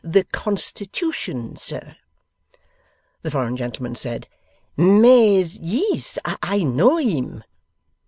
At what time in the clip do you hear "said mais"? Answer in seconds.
3.93-5.59